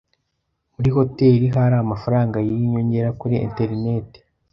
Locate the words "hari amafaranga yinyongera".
1.55-3.09